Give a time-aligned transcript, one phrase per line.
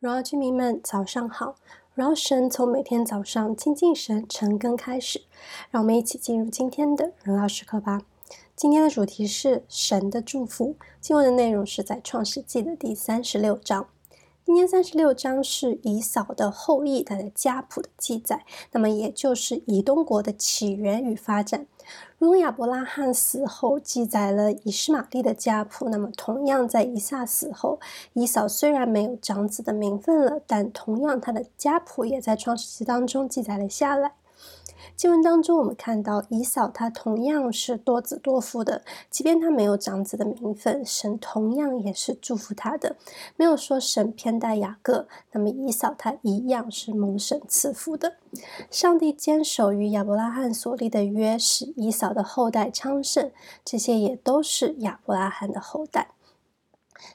[0.00, 1.56] 荣耀居民们，早上好！
[1.96, 5.22] 荣耀神从每天早上亲近神晨更开始，
[5.72, 8.02] 让我们一起进入今天的荣耀时刻吧。
[8.54, 13.88] 今天的主题是神的祝福，经文的内容是在创世纪的第三十六章。
[14.48, 21.66] 今天三十六章是以扫的后裔他的家谱的记载，那么也就是以东国的起源与发展。
[22.16, 27.78] 如同亚伯拉罕死后记载了以实玛利的家谱，那么同样在以撒死后，
[28.14, 34.12] 以扫虽然没有长子的名分了，但同样他的家谱也在创世纪当中记载了下来。
[34.96, 42.96] 经文当中，我们看到以扫他同样是多子多妇的，即便他没有长子的名分，神同样也是祝福他的，
[43.36, 48.16] 没有说神偏待雅各，那么以扫他一样是蒙神赐福的。
[48.70, 53.30] 上帝坚守与亚伯拉罕所立的约，使以扫的后代昌盛，
[53.64, 56.08] 这些也都是亚伯拉罕的后代。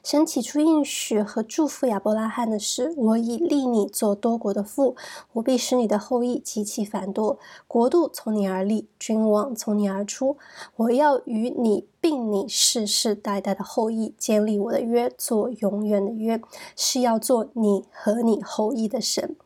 [0.02, 4.96] 神起初应许和祝福亚伯拉罕的是：我已立你做多国的父，
[5.34, 10.36] 我必使你的后裔极其繁多，国度从你而立，君王从你而出。
[10.76, 16.40] 我要与你并你世世代代的后裔建立我的约，做永远的约，
[16.76, 19.36] 是要做你和你后裔的神。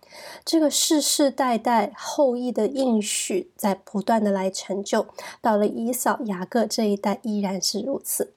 [0.45, 5.07] 这个世世代代后裔的应许在不断的来成就，
[5.41, 8.33] 到了以扫、雅各这一代依然是如此。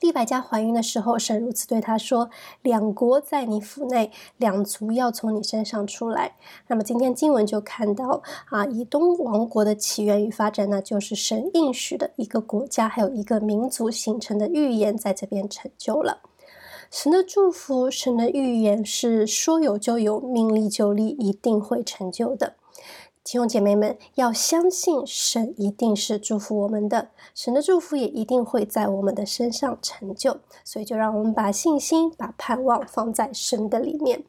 [0.00, 2.30] 利百加怀孕的时候，神如此对他说
[2.62, 6.36] ：“两国在你腹内，两族要从你身上出来。”
[6.68, 16.20] 那么今天经文就看到啊，以东王国的起源与发展呢，就是神应许的一个国家，还有一个民族形成的预言，在这边成就了。
[16.90, 22.54] 神的祝福，神的预言是说有就有，命立就立，一定会成就的。
[23.24, 30.40] 弟兄姐妹们，要相信神一定是祝福我们的，神的祝福也一定会在我们的身上成就。
[30.62, 34.24] 所以，就让我们把信心、把盼望放在神的里面。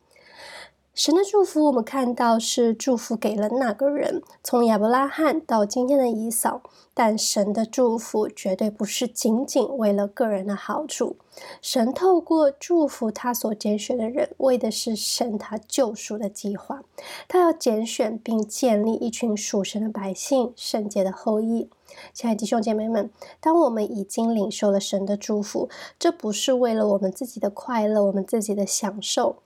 [0.96, 6.62] 神的祝福，我们看到是祝福给了那个人，从亚伯拉罕到今天的以扫。
[6.94, 11.18] 但神的祝福绝对不是仅仅为了个人的好处。
[11.62, 16.84] 神透过祝福他所拣选的人，为的是神他救赎的计划。
[17.28, 21.70] 他要拣选并建立一群属神的百姓，圣洁的后裔。
[22.14, 23.12] 亲爱的弟兄姐妹们，
[23.42, 25.68] 当我们已经领受了神的祝福，
[26.00, 29.40] 这不是为了我们自己的快乐，我们自己的享受。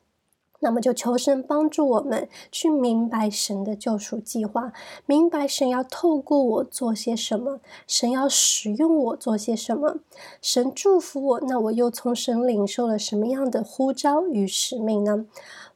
[0.62, 4.74] 那么就求神帮助我们去明白神的救赎计划，
[5.06, 10.00] 明白神要透过我做些什么，神要使用我做些什么，
[10.42, 15.26] 神祝福我，那我又从神领受了什么样的呼召与使命呢？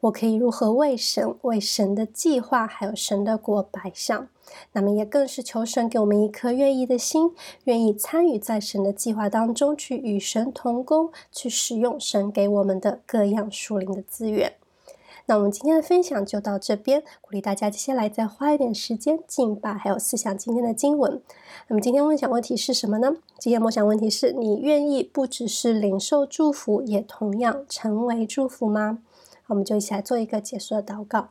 [0.02, 4.28] 我可以如何为神、为神的计划还有神的国摆上？
[4.74, 7.32] 那么也更是求神给我们一颗愿意的心，
[7.64, 14.56] 愿意参与在神的计划当中，去与神同工，去使用神给我们的各样属灵的资源。
[15.26, 21.22] 那我们今天的分享就到这边，鼓励大家接下来再花一点时间敬拜，还有思想今天的经文。
[21.70, 23.16] 那么今天梦想问题是什么呢？
[23.40, 29.00] 今天梦想问题是你愿意不只是领受祝福，也同样成为祝福吗？
[29.48, 31.30] 我们就一起来做一个结束的祷告。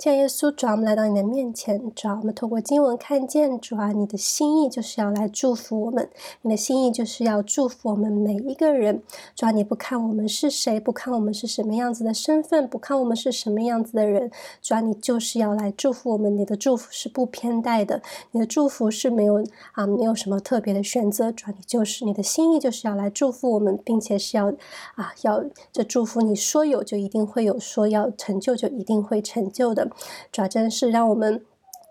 [0.00, 6.08] 亲爱的耶稣，主啊，我们来到你的面前，主啊，我们透过经文看见，主啊，你的心意就是要来祝福我们，
[6.40, 9.02] 你的心意就是要祝福我们每一个人。
[9.36, 14.30] 主啊，你不看我们是谁，不看我们是什么样子的身份，不看我们是什么样子的人，
[14.62, 16.34] 主啊，你就是要来祝福我们。
[16.34, 18.00] 你的祝福是不偏待的，
[18.30, 21.30] 你的祝福是没有啊，没有什么特别的选择。
[21.30, 24.46] 主啊，你就是你的心意就是要来祝福我们，并且是要
[24.94, 29.89] 啊，要这祝福你说有就一定会有，说要成就就一定会成就的。
[30.32, 31.44] 主要真是让我们。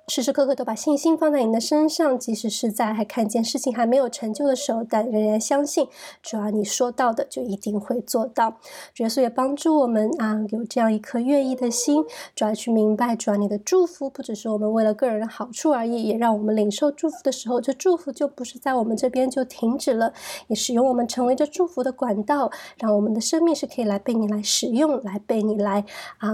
[0.09, 5.87] 时时刻刻都把信心放在你的身上，即使是在还看见事情还没有成就的时候，但仍然相信，
[6.23, 8.57] 主要你说到的就一定会做到。
[8.95, 12.03] 主耶稣也帮助我们啊，有这样一颗愿意的心，
[12.35, 20.11] 主要去明白，主要你的祝福不只是我们为了个人的好处而已，也让我们领受祝福的时候，这祝福就不是在我们这边就停止了，
[20.47, 22.49] 也使用我们成为这祝福的管道，
[22.79, 25.85] 让我们的生命是可以来被你来使用，来被你来
[26.17, 26.29] 啊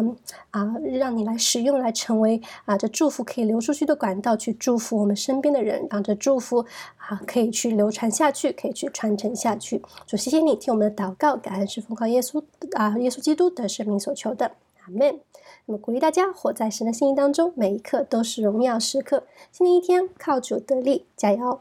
[0.51, 3.59] 啊，让你来使用，来成为啊这祝福可以流。
[3.65, 6.63] 出去的管道去祝福我们身边的人，让这祝福
[6.97, 9.81] 啊可以去流传下去，可以去传承下去。
[10.05, 14.51] 主，谢谢你听我们的祷告，感恩是奉靠耶稣啊，耶稣基督的生命所求的，
[14.85, 15.19] 阿门。
[15.65, 19.23] 那么鼓励大家活在神的心意当中，每一刻都是荣耀时刻。
[19.51, 21.59] 新的一天靠主得力，加油。